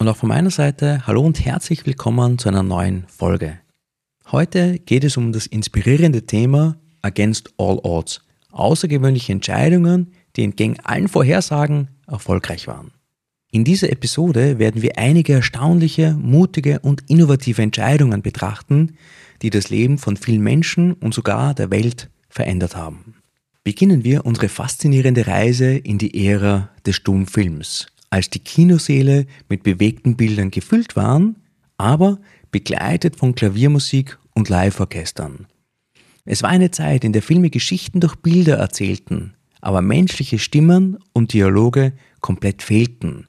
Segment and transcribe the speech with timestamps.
[0.00, 3.58] Und auch von meiner Seite hallo und herzlich willkommen zu einer neuen Folge.
[4.32, 8.22] Heute geht es um das inspirierende Thema Against All Odds.
[8.50, 12.92] Außergewöhnliche Entscheidungen, die entgegen allen Vorhersagen erfolgreich waren.
[13.52, 18.96] In dieser Episode werden wir einige erstaunliche, mutige und innovative Entscheidungen betrachten,
[19.42, 23.16] die das Leben von vielen Menschen und sogar der Welt verändert haben.
[23.64, 30.16] Beginnen wir unsere faszinierende Reise in die Ära des Stummfilms, als die Kinosäle mit bewegten
[30.16, 31.36] Bildern gefüllt waren,
[31.78, 32.18] aber
[32.50, 35.46] begleitet von Klaviermusik und Liveorchestern.
[36.24, 41.32] Es war eine Zeit, in der Filme Geschichten durch Bilder erzählten, aber menschliche Stimmen und
[41.32, 43.26] Dialoge komplett fehlten.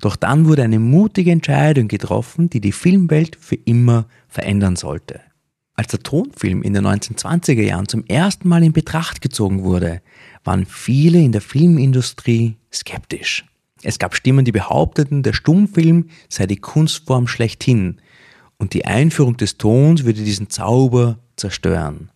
[0.00, 5.20] Doch dann wurde eine mutige Entscheidung getroffen, die die Filmwelt für immer verändern sollte.
[5.74, 10.02] Als der Tonfilm in den 1920er Jahren zum ersten Mal in Betracht gezogen wurde,
[10.44, 13.44] waren viele in der Filmindustrie skeptisch.
[13.82, 18.00] Es gab Stimmen, die behaupteten, der Stummfilm sei die Kunstform schlechthin
[18.58, 22.10] und die Einführung des Tons würde diesen Zauber zerstören.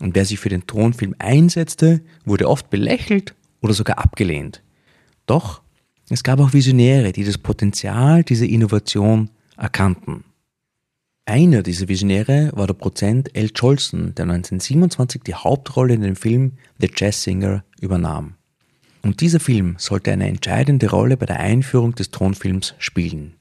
[0.00, 4.62] Und wer sich für den Tonfilm einsetzte, wurde oft belächelt oder sogar abgelehnt.
[5.26, 5.62] Doch
[6.08, 10.24] es gab auch Visionäre, die das Potenzial dieser Innovation erkannten.
[11.24, 13.50] Einer dieser Visionäre war der Prozent L.
[13.52, 18.34] Jolson, der 1927 die Hauptrolle in dem Film The Jazz Singer übernahm.
[19.02, 23.34] Und dieser Film sollte eine entscheidende Rolle bei der Einführung des Tonfilms spielen.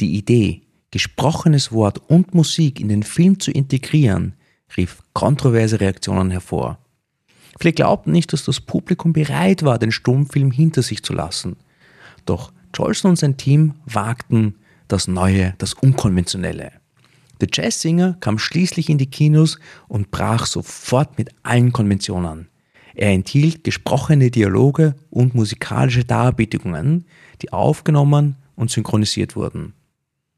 [0.00, 4.34] Die Idee, gesprochenes Wort und Musik in den Film zu integrieren,
[4.76, 6.78] rief kontroverse Reaktionen hervor.
[7.60, 11.56] Viele glaubten nicht, dass das Publikum bereit war, den Stummfilm hinter sich zu lassen.
[12.24, 14.56] Doch Jolson und sein Team wagten
[14.88, 16.72] das Neue, das Unkonventionelle.
[17.40, 22.48] The Jazz Singer kam schließlich in die Kinos und brach sofort mit allen Konventionen.
[22.94, 27.06] Er enthielt gesprochene Dialoge und musikalische Darbietungen,
[27.40, 29.74] die aufgenommen und synchronisiert wurden.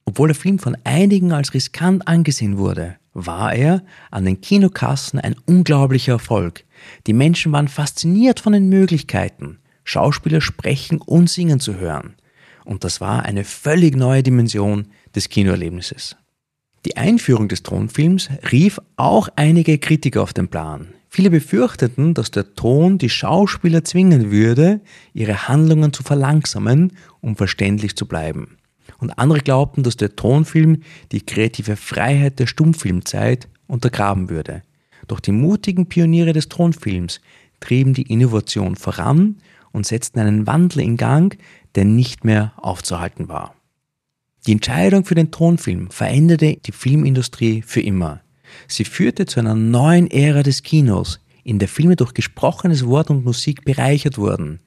[0.05, 5.37] Obwohl der Film von einigen als riskant angesehen wurde, war er an den Kinokassen ein
[5.47, 6.65] unglaublicher Erfolg.
[7.07, 12.15] Die Menschen waren fasziniert von den Möglichkeiten, Schauspieler sprechen und singen zu hören.
[12.65, 16.17] Und das war eine völlig neue Dimension des Kinoerlebnisses.
[16.87, 20.89] Die Einführung des Tonfilms rief auch einige Kritiker auf den Plan.
[21.15, 24.81] Viele befürchteten, dass der Ton die Schauspieler zwingen würde,
[25.13, 28.57] ihre Handlungen zu verlangsamen, um verständlich zu bleiben.
[28.99, 30.83] Und andere glaubten, dass der Tonfilm
[31.13, 34.65] die kreative Freiheit der Stummfilmzeit untergraben würde.
[35.07, 37.21] Doch die mutigen Pioniere des Tonfilms
[37.61, 39.37] trieben die Innovation voran
[39.71, 41.39] und setzten einen Wandel in Gang,
[41.77, 43.55] der nicht mehr aufzuhalten war.
[44.49, 48.24] Die Entscheidung für den Tonfilm veränderte die Filmindustrie für immer.
[48.69, 53.25] Sie führte zu einer neuen Ära des Kinos, in der Filme durch gesprochenes Wort und
[53.25, 54.61] Musik bereichert wurden.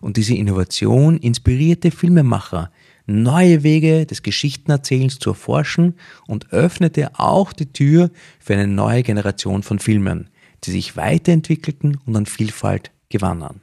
[0.00, 2.70] Und diese Innovation inspirierte Filmemacher,
[3.06, 5.94] neue Wege des Geschichtenerzählens zu erforschen
[6.26, 10.30] und öffnete auch die Tür für eine neue Generation von Filmen,
[10.64, 13.60] die sich weiterentwickelten und an Vielfalt gewannen.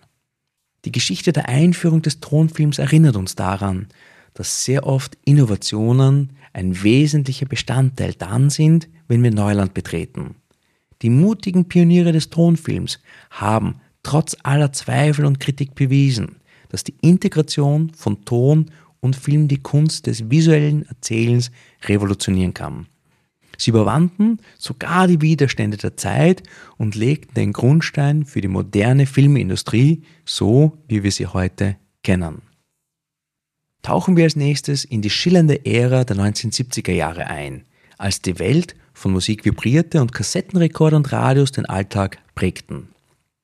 [0.86, 3.88] Die Geschichte der Einführung des Tonfilms erinnert uns daran,
[4.34, 10.36] dass sehr oft Innovationen ein wesentlicher Bestandteil dann sind, wenn wir Neuland betreten.
[11.02, 13.00] Die mutigen Pioniere des Tonfilms
[13.32, 16.38] haben trotz aller Zweifel und Kritik bewiesen,
[16.70, 21.52] dass die Integration von Ton und Film die Kunst des visuellen Erzählens
[21.86, 22.88] revolutionieren kann.
[23.58, 26.44] Sie überwanden sogar die Widerstände der Zeit
[26.78, 32.42] und legten den Grundstein für die moderne Filmindustrie, so wie wir sie heute kennen.
[33.82, 37.64] Tauchen wir als nächstes in die schillernde Ära der 1970er Jahre ein,
[37.98, 42.90] als die Welt von Musik vibrierte und Kassettenrekorder und Radios den Alltag prägten.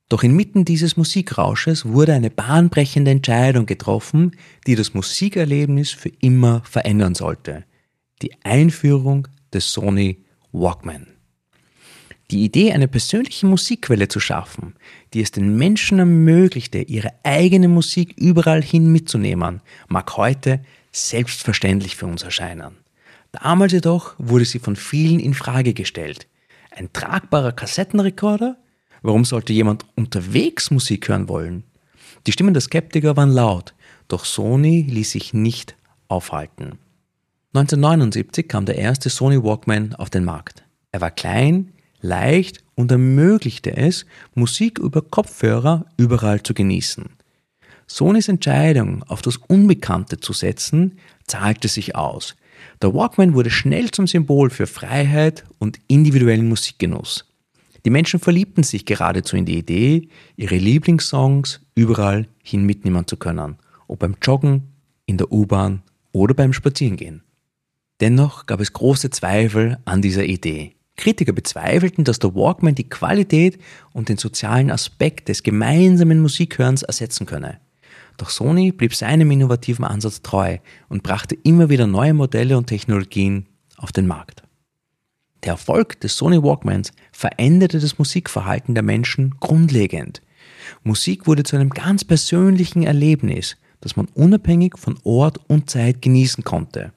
[0.09, 7.13] Doch inmitten dieses Musikrausches wurde eine bahnbrechende Entscheidung getroffen, die das Musikerlebnis für immer verändern
[7.13, 7.65] sollte.
[8.21, 11.16] Die Einführung des Sony Walkman.
[12.29, 14.75] Die Idee, eine persönliche Musikquelle zu schaffen,
[15.13, 22.05] die es den Menschen ermöglichte, ihre eigene Musik überall hin mitzunehmen, mag heute selbstverständlich für
[22.05, 22.75] uns erscheinen.
[23.31, 26.27] Damals jedoch wurde sie von vielen in Frage gestellt.
[26.71, 28.57] Ein tragbarer Kassettenrekorder?
[29.01, 31.63] Warum sollte jemand unterwegs Musik hören wollen?
[32.25, 33.73] Die Stimmen der Skeptiker waren laut,
[34.09, 35.77] doch Sony ließ sich nicht
[36.09, 36.77] aufhalten.
[37.53, 40.65] 1979 kam der erste Sony Walkman auf den Markt.
[40.91, 44.05] Er war klein, leicht und ermöglichte es,
[44.35, 47.05] Musik über Kopfhörer überall zu genießen.
[47.87, 52.35] Sonys Entscheidung, auf das Unbekannte zu setzen, zahlte sich aus.
[52.81, 57.25] Der Walkman wurde schnell zum Symbol für Freiheit und individuellen Musikgenuss.
[57.85, 63.57] Die Menschen verliebten sich geradezu in die Idee, ihre Lieblingssongs überall hin mitnehmen zu können,
[63.87, 64.73] ob beim Joggen,
[65.05, 67.23] in der U-Bahn oder beim Spazierengehen.
[68.01, 70.76] Dennoch gab es große Zweifel an dieser Idee.
[70.97, 73.59] Kritiker bezweifelten, dass der Walkman die Qualität
[73.93, 77.59] und den sozialen Aspekt des gemeinsamen Musikhörens ersetzen könne.
[78.17, 80.57] Doch Sony blieb seinem innovativen Ansatz treu
[80.89, 83.45] und brachte immer wieder neue Modelle und Technologien
[83.77, 84.43] auf den Markt.
[85.43, 90.21] Der Erfolg des Sony Walkmans veränderte das Musikverhalten der Menschen grundlegend.
[90.83, 96.43] Musik wurde zu einem ganz persönlichen Erlebnis, das man unabhängig von Ort und Zeit genießen
[96.43, 96.91] konnte.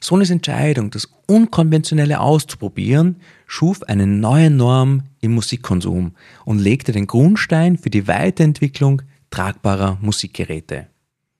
[0.00, 3.16] Sonys Entscheidung, das Unkonventionelle auszuprobieren,
[3.46, 6.12] schuf eine neue Norm im Musikkonsum
[6.44, 10.88] und legte den Grundstein für die Weiterentwicklung tragbarer Musikgeräte.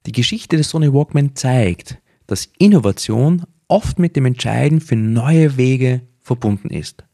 [0.06, 6.02] Die Geschichte des Sony Walkman zeigt, dass Innovation oft mit dem Entscheiden für neue Wege
[6.20, 7.04] verbunden ist.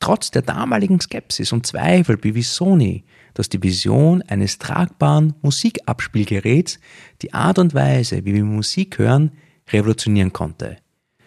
[0.00, 6.78] Trotz der damaligen Skepsis und Zweifel bewies Sony, dass die Vision eines tragbaren Musikabspielgeräts
[7.22, 9.32] die Art und Weise, wie wir Musik hören,
[9.72, 10.76] revolutionieren konnte.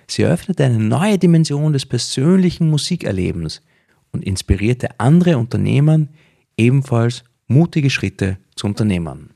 [0.09, 3.62] Sie eröffnete eine neue Dimension des persönlichen Musikerlebens
[4.12, 6.07] und inspirierte andere Unternehmer,
[6.56, 9.31] ebenfalls mutige Schritte zu unternehmen.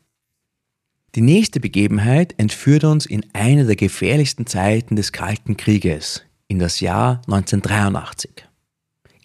[1.15, 6.79] Die nächste Begebenheit entführt uns in eine der gefährlichsten Zeiten des Kalten Krieges, in das
[6.79, 8.31] Jahr 1983.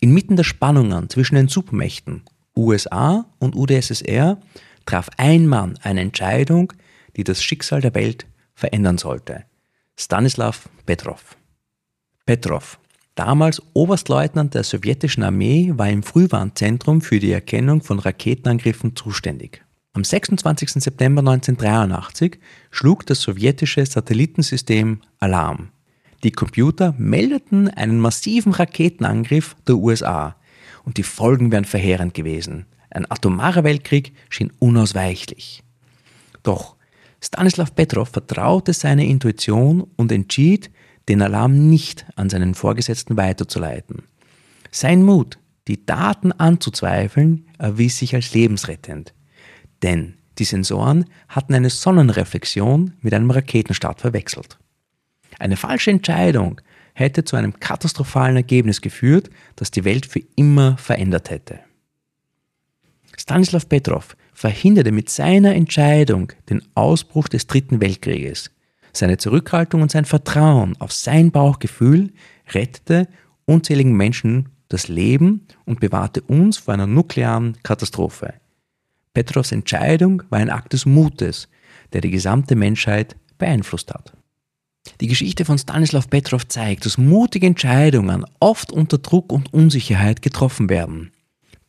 [0.01, 2.23] Inmitten der Spannungen zwischen den Supermächten
[2.57, 4.41] USA und UdSSR
[4.85, 6.73] traf ein Mann eine Entscheidung,
[7.17, 9.45] die das Schicksal der Welt verändern sollte.
[9.99, 11.37] Stanislav Petrov.
[12.27, 12.79] Petrov,
[13.15, 19.65] damals Oberstleutnant der sowjetischen Armee, war im Frühwarnzentrum für die Erkennung von Raketenangriffen zuständig.
[19.95, 20.73] Am 26.
[20.83, 22.39] September 1983
[22.71, 25.71] schlug das sowjetische Satellitensystem Alarm.
[26.25, 30.37] Die Computer meldeten einen massiven Raketenangriff der USA
[30.85, 32.67] und die Folgen wären verheerend gewesen.
[32.91, 35.63] Ein atomarer Weltkrieg schien unausweichlich.
[36.43, 36.77] Doch
[37.21, 40.71] Stanislav Petrov vertraute seiner Intuition und entschied,
[41.09, 44.03] den Alarm nicht an seinen Vorgesetzten weiterzuleiten.
[44.71, 49.15] Sein Mut, die Daten anzuzweifeln, erwies sich als lebensrettend.
[49.83, 54.59] Denn die Sensoren hatten eine Sonnenreflexion mit einem Raketenstart verwechselt.
[55.39, 56.61] Eine falsche Entscheidung
[56.95, 61.61] hätte zu einem katastrophalen Ergebnis geführt, das die Welt für immer verändert hätte.
[63.17, 68.51] Stanislav Petrov verhinderte mit seiner Entscheidung den Ausbruch des Dritten Weltkrieges.
[68.93, 72.13] Seine Zurückhaltung und sein Vertrauen auf sein Bauchgefühl
[72.53, 73.09] rettete
[73.47, 78.35] unzähligen Menschen das Leben und bewahrte uns vor einer nuklearen Katastrophe.
[79.15, 81.49] Petrovs Entscheidung war ein Akt des Mutes,
[81.95, 84.13] der die gesamte Menschheit beeinflusst hat.
[85.01, 90.69] Die Geschichte von Stanislav Petrov zeigt, dass mutige Entscheidungen oft unter Druck und Unsicherheit getroffen
[90.69, 91.11] werden.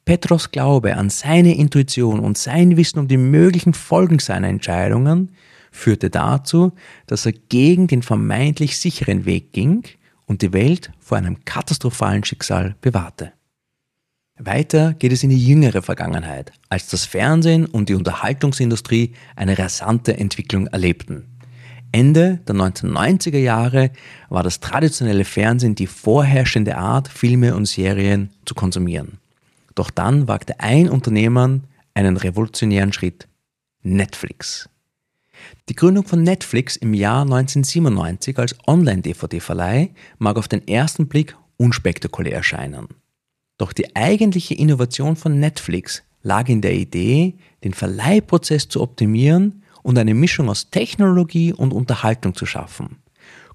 [0.08, 5.34] Petrovs Glaube an seine Intuition und sein Wissen um die möglichen Folgen seiner Entscheidungen
[5.70, 6.72] führte dazu,
[7.08, 9.84] dass er gegen den vermeintlich sicheren Weg ging
[10.26, 13.34] und die Welt vor einem katastrophalen Schicksal bewahrte.
[14.38, 20.16] Weiter geht es in die jüngere Vergangenheit, als das Fernsehen und die Unterhaltungsindustrie eine rasante
[20.16, 21.38] Entwicklung erlebten.
[21.92, 23.92] Ende der 1990er Jahre
[24.30, 29.20] war das traditionelle Fernsehen die vorherrschende Art, Filme und Serien zu konsumieren.
[29.78, 31.60] Doch dann wagte ein Unternehmer
[31.94, 33.28] einen revolutionären Schritt.
[33.84, 34.68] Netflix.
[35.70, 42.34] Die Gründung von Netflix im Jahr 1997 als Online-DVD-Verleih mag auf den ersten Blick unspektakulär
[42.34, 42.88] erscheinen.
[43.60, 50.00] Doch die eigentliche Innovation von Netflix lag in der Idee, den Verleihprozess zu optimieren und
[50.00, 52.98] eine Mischung aus Technologie und Unterhaltung zu schaffen.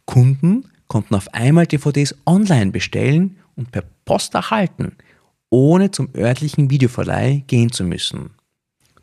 [0.07, 4.97] Kunden konnten auf einmal DVDs online bestellen und per Post erhalten,
[5.53, 8.31] ohne zum örtlichen Videoverleih gehen zu müssen.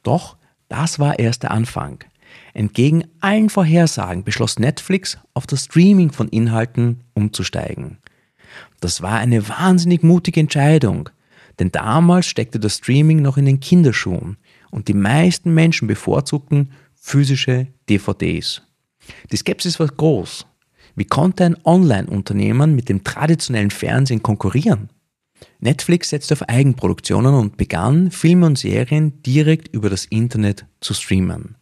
[0.02, 0.36] Doch
[0.68, 2.04] das war erst der Anfang.
[2.54, 8.00] Entgegen allen Vorhersagen beschloss Netflix, auf das Streaming von Inhalten umzusteigen.
[8.80, 11.10] Das war eine wahnsinnig mutige Entscheidung,
[11.60, 14.38] denn damals steckte das Streaming noch in den Kinderschuhen
[14.72, 18.64] und die meisten Menschen bevorzugten physische DVDs.
[19.32, 20.48] Die Skepsis war groß.
[20.96, 24.90] Wie konnte ein Online-Unternehmen mit dem traditionellen Fernsehen konkurrieren?
[25.60, 31.56] Netflix setzte auf Eigenproduktionen und begann, Filme und Serien direkt über das Internet zu streamen.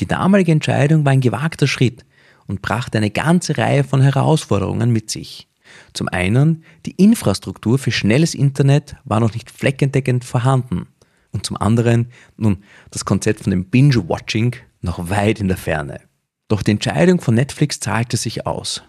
[0.00, 2.04] Die damalige Entscheidung war ein gewagter Schritt
[2.46, 5.48] und brachte eine ganze Reihe von Herausforderungen mit sich.
[5.92, 10.86] Zum einen, die Infrastruktur für schnelles Internet war noch nicht fleckendeckend vorhanden.
[11.32, 16.00] Und zum anderen, nun, das Konzept von dem Binge-Watching noch weit in der Ferne.
[16.48, 18.82] Doch die Entscheidung von Netflix zahlte sich aus.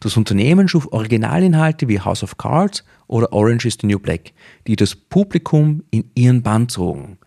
[0.00, 4.32] Das Unternehmen schuf Originalinhalte wie House of Cards oder Orange is the New Black,
[4.66, 7.18] die das Publikum in ihren Bann zogen.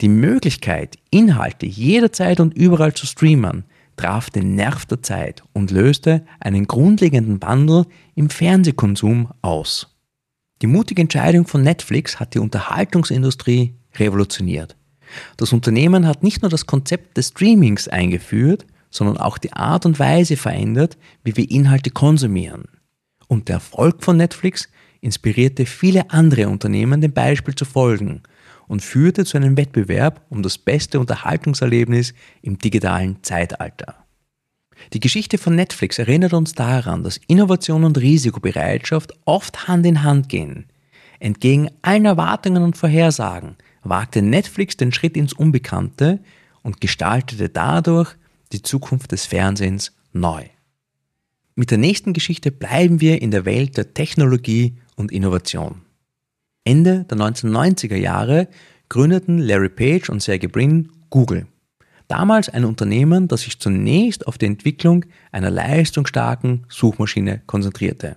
[0.00, 3.64] Die Möglichkeit, Inhalte jederzeit und überall zu streamen,
[3.96, 9.94] traf den Nerv der Zeit und löste einen grundlegenden Wandel im Fernsehkonsum aus.
[10.62, 14.76] Die mutige Entscheidung von Netflix hat die Unterhaltungsindustrie revolutioniert.
[15.36, 19.98] Das Unternehmen hat nicht nur das Konzept des Streamings eingeführt, sondern auch die Art und
[19.98, 22.64] Weise verändert, wie wir Inhalte konsumieren.
[23.26, 24.68] Und der Erfolg von Netflix
[25.00, 28.22] inspirierte viele andere Unternehmen, dem Beispiel zu folgen
[28.68, 33.96] und führte zu einem Wettbewerb um das beste Unterhaltungserlebnis im digitalen Zeitalter.
[34.92, 40.28] Die Geschichte von Netflix erinnert uns daran, dass Innovation und Risikobereitschaft oft Hand in Hand
[40.28, 40.66] gehen.
[41.18, 46.20] Entgegen allen Erwartungen und Vorhersagen wagte Netflix den Schritt ins Unbekannte
[46.62, 48.14] und gestaltete dadurch
[48.54, 50.44] die Zukunft des Fernsehens neu.
[51.56, 55.82] Mit der nächsten Geschichte bleiben wir in der Welt der Technologie und Innovation.
[56.64, 58.48] Ende der 1990er Jahre
[58.88, 61.46] gründeten Larry Page und Sergey Brin Google.
[62.08, 68.16] Damals ein Unternehmen, das sich zunächst auf die Entwicklung einer leistungsstarken Suchmaschine konzentrierte.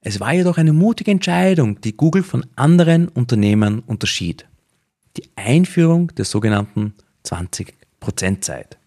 [0.00, 4.46] Es war jedoch eine mutige Entscheidung, die Google von anderen Unternehmen unterschied.
[5.16, 6.94] Die Einführung der sogenannten
[7.24, 8.77] 20%-Zeit.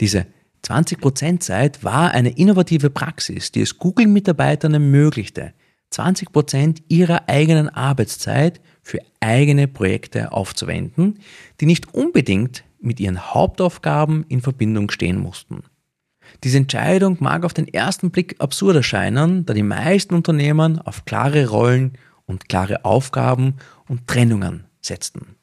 [0.00, 0.26] Diese
[0.64, 5.52] 20%-Zeit war eine innovative Praxis, die es Google-Mitarbeitern ermöglichte,
[5.90, 11.20] 20 Prozent ihrer eigenen Arbeitszeit für eigene Projekte aufzuwenden,
[11.60, 15.62] die nicht unbedingt mit ihren Hauptaufgaben in Verbindung stehen mussten.
[16.44, 21.48] Diese Entscheidung mag auf den ersten Blick absurd erscheinen, da die meisten Unternehmen auf klare
[21.48, 23.54] Rollen und klare Aufgaben
[23.88, 25.36] und Trennungen setzten.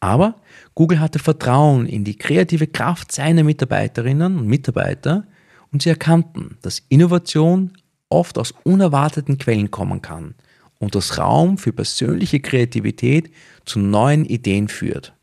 [0.00, 0.40] Aber
[0.74, 5.26] Google hatte Vertrauen in die kreative Kraft seiner Mitarbeiterinnen und Mitarbeiter
[5.70, 7.72] und sie erkannten, dass Innovation
[8.08, 10.34] oft aus unerwarteten Quellen kommen kann
[10.78, 13.30] und das Raum für persönliche Kreativität
[13.64, 15.14] zu neuen Ideen führt.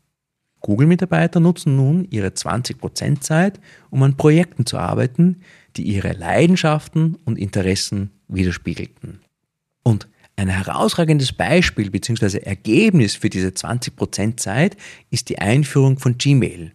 [0.60, 5.40] Google-Mitarbeiter nutzen nun ihre 20% Zeit, um an Projekten zu arbeiten,
[5.76, 9.20] die ihre Leidenschaften und Interessen widerspiegelten.
[10.40, 12.38] Ein herausragendes Beispiel bzw.
[12.38, 14.74] Ergebnis für diese 20% Zeit
[15.10, 16.72] ist die Einführung von Gmail.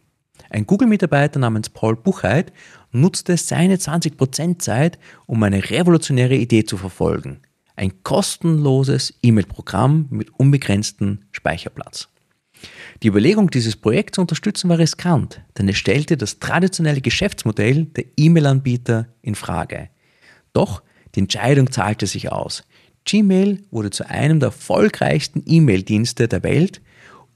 [0.51, 2.53] Ein Google-Mitarbeiter namens Paul Buchheit
[2.91, 7.39] nutzte seine 20% Zeit, um eine revolutionäre Idee zu verfolgen.
[7.75, 12.09] Ein kostenloses E-Mail-Programm mit unbegrenztem Speicherplatz.
[13.01, 18.05] Die Überlegung, dieses Projekt zu unterstützen, war riskant, denn es stellte das traditionelle Geschäftsmodell der
[18.15, 19.89] E-Mail-Anbieter in Frage.
[20.53, 20.83] Doch
[21.15, 22.63] die Entscheidung zahlte sich aus.
[23.05, 26.81] Gmail wurde zu einem der erfolgreichsten E-Mail-Dienste der Welt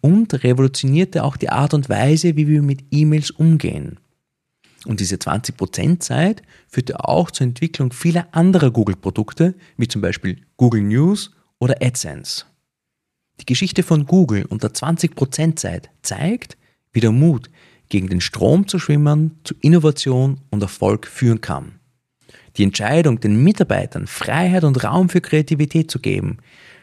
[0.01, 3.99] und revolutionierte auch die Art und Weise, wie wir mit E-Mails umgehen.
[4.85, 10.81] Und diese 20% Zeit führte auch zur Entwicklung vieler anderer Google-Produkte, wie zum Beispiel Google
[10.81, 12.45] News oder AdSense.
[13.41, 16.57] Die Geschichte von Google unter 20% Zeit zeigt,
[16.91, 17.49] wie der Mut,
[17.89, 21.78] gegen den Strom zu schwimmen, zu Innovation und Erfolg führen kann.
[22.59, 26.39] Die Entscheidung, den Mitarbeitern Freiheit und Raum für Kreativität zu geben,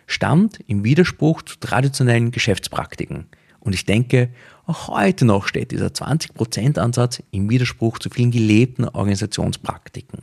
[0.06, 3.26] stand im Widerspruch zu traditionellen Geschäftspraktiken.
[3.60, 4.30] Und ich denke,
[4.64, 10.20] auch heute noch steht dieser 20%-Ansatz im Widerspruch zu vielen gelebten Organisationspraktiken.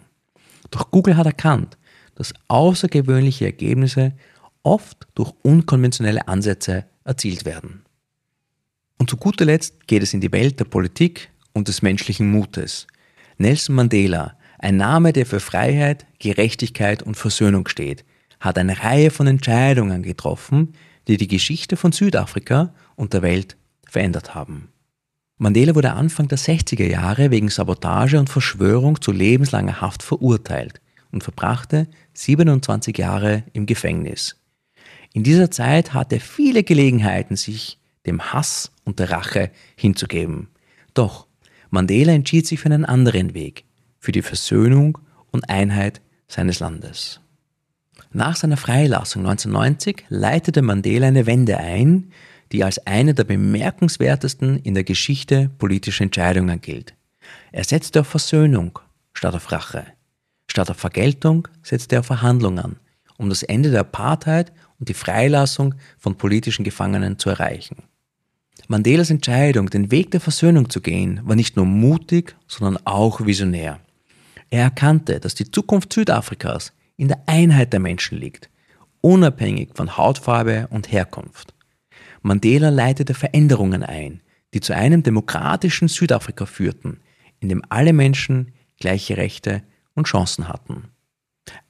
[0.71, 1.77] Doch Google hat erkannt,
[2.15, 4.13] dass außergewöhnliche Ergebnisse
[4.63, 7.83] oft durch unkonventionelle Ansätze erzielt werden.
[8.97, 12.87] Und zu guter Letzt geht es in die Welt der Politik und des menschlichen Mutes.
[13.37, 18.05] Nelson Mandela, ein Name, der für Freiheit, Gerechtigkeit und Versöhnung steht,
[18.39, 20.73] hat eine Reihe von Entscheidungen getroffen,
[21.09, 24.69] die die Geschichte von Südafrika und der Welt verändert haben.
[25.37, 30.79] Mandela wurde Anfang der 60er Jahre wegen Sabotage und Verschwörung zu lebenslanger Haft verurteilt
[31.11, 34.37] und verbrachte 27 Jahre im Gefängnis.
[35.11, 40.47] In dieser Zeit hatte er viele Gelegenheiten, sich dem Hass und der Rache hinzugeben.
[40.93, 41.27] Doch
[41.69, 43.65] Mandela entschied sich für einen anderen Weg,
[44.03, 44.97] für die Versöhnung
[45.31, 47.21] und Einheit seines Landes.
[48.11, 52.11] Nach seiner Freilassung 1990 leitete Mandela eine Wende ein,
[52.51, 56.95] die als eine der bemerkenswertesten in der Geschichte politischer Entscheidungen gilt.
[57.53, 58.77] Er setzte auf Versöhnung
[59.13, 59.85] statt auf Rache.
[60.47, 62.75] Statt auf Vergeltung setzte er auf Verhandlungen,
[63.17, 67.77] um das Ende der Apartheid und die Freilassung von politischen Gefangenen zu erreichen.
[68.67, 73.79] Mandelas Entscheidung, den Weg der Versöhnung zu gehen, war nicht nur mutig, sondern auch visionär.
[74.53, 78.51] Er erkannte, dass die Zukunft Südafrikas in der Einheit der Menschen liegt,
[79.01, 81.55] unabhängig von Hautfarbe und Herkunft.
[82.21, 84.21] Mandela leitete Veränderungen ein,
[84.53, 86.99] die zu einem demokratischen Südafrika führten,
[87.39, 89.63] in dem alle Menschen gleiche Rechte
[89.95, 90.83] und Chancen hatten.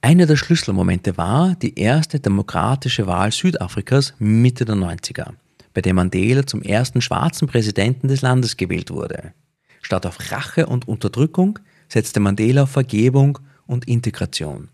[0.02, 5.32] Einer der Schlüsselmomente war die erste demokratische Wahl Südafrikas Mitte der 90er,
[5.72, 9.32] bei der Mandela zum ersten schwarzen Präsidenten des Landes gewählt wurde.
[9.80, 14.68] Statt auf Rache und Unterdrückung setzte Mandela auf Vergebung und Integration.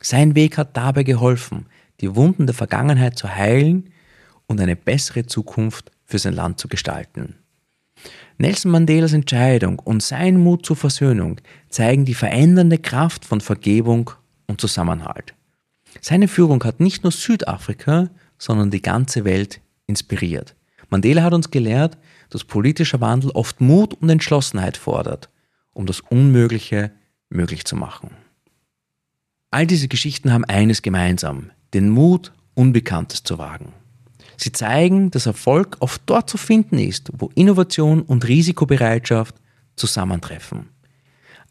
[0.00, 1.66] Sein Weg hat dabei geholfen,
[2.00, 3.90] die Wunden der Vergangenheit zu heilen
[4.46, 7.36] und eine bessere Zukunft für sein Land zu gestalten.
[8.38, 14.10] Nelson Mandelas Entscheidung und sein Mut zur Versöhnung zeigen die verändernde Kraft von Vergebung
[14.46, 15.34] und Zusammenhalt.
[16.00, 20.54] Seine Führung hat nicht nur Südafrika, sondern die ganze Welt inspiriert.
[20.90, 21.96] Mandela hat uns gelehrt,
[22.30, 25.28] dass politischer Wandel oft Mut und Entschlossenheit fordert,
[25.74, 26.92] um das Unmögliche
[27.28, 28.10] möglich zu machen.
[29.50, 33.72] All diese Geschichten haben eines gemeinsam, den Mut, Unbekanntes zu wagen.
[34.36, 39.36] Sie zeigen, dass Erfolg oft dort zu finden ist, wo Innovation und Risikobereitschaft
[39.76, 40.70] zusammentreffen.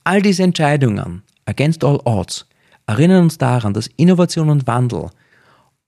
[0.03, 2.45] All diese Entscheidungen, against all odds,
[2.87, 5.09] erinnern uns daran, dass Innovation und Wandel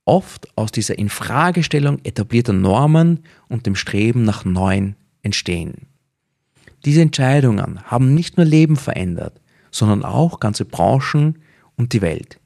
[0.06, 5.86] oft aus dieser Infragestellung etablierter Normen und dem Streben nach Neuen entstehen.
[6.86, 9.40] Diese Entscheidungen haben nicht nur Leben verändert,
[9.72, 11.40] sondern auch ganze Branchen
[11.76, 12.38] und die Welt.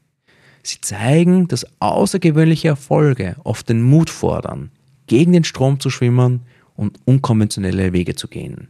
[0.62, 4.70] Sie zeigen, dass außergewöhnliche Erfolge oft den Mut fordern,
[5.06, 8.68] gegen den Strom zu schwimmen und unkonventionelle Wege zu gehen.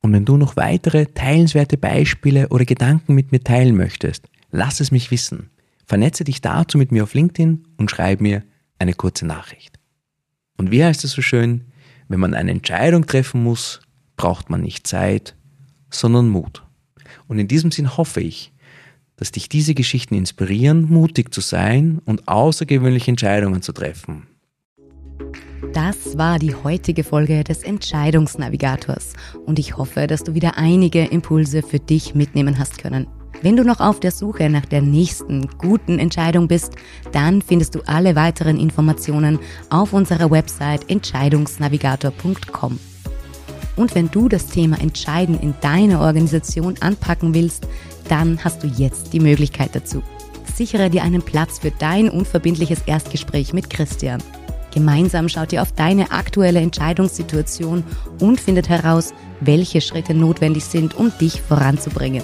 [0.00, 4.90] Und wenn du noch weitere teilenswerte Beispiele oder Gedanken mit mir teilen möchtest, lass es
[4.90, 5.50] mich wissen.
[5.86, 8.42] Vernetze dich dazu mit mir auf LinkedIn und schreib mir
[8.80, 9.78] eine kurze Nachricht.
[10.58, 11.66] Und wie heißt es so schön,
[12.08, 13.80] wenn man eine Entscheidung treffen muss,
[14.16, 15.34] braucht man nicht Zeit,
[15.90, 16.62] sondern Mut.
[17.28, 18.52] Und in diesem Sinn hoffe ich,
[19.16, 24.26] dass dich diese Geschichten inspirieren, mutig zu sein und außergewöhnliche Entscheidungen zu treffen.
[25.72, 29.12] Das war die heutige Folge des Entscheidungsnavigators
[29.46, 33.06] und ich hoffe, dass du wieder einige Impulse für dich mitnehmen hast können.
[33.42, 36.74] Wenn du noch auf der Suche nach der nächsten guten Entscheidung bist,
[37.12, 39.38] dann findest du alle weiteren Informationen
[39.70, 42.78] auf unserer Website entscheidungsnavigator.com.
[43.76, 47.66] Und wenn du das Thema Entscheiden in deiner Organisation anpacken willst,
[48.08, 50.02] dann hast du jetzt die Möglichkeit dazu.
[50.54, 54.22] Sichere dir einen Platz für dein unverbindliches Erstgespräch mit Christian.
[54.72, 57.84] Gemeinsam schaut ihr auf deine aktuelle Entscheidungssituation
[58.20, 62.22] und findet heraus, welche Schritte notwendig sind, um dich voranzubringen.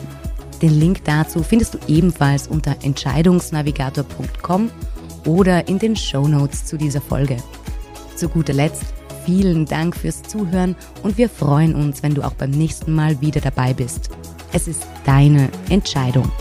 [0.62, 4.70] Den Link dazu findest du ebenfalls unter entscheidungsnavigator.com
[5.24, 7.36] oder in den Show Notes zu dieser Folge.
[8.16, 8.97] Zu guter Letzt
[9.28, 13.42] vielen Dank fürs Zuhören und wir freuen uns, wenn du auch beim nächsten Mal wieder
[13.42, 14.08] dabei bist.
[14.54, 16.32] Es ist deine Entscheidung.